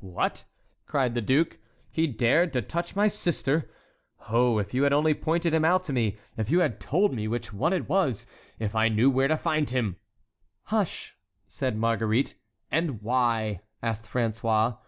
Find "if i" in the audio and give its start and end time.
8.58-8.88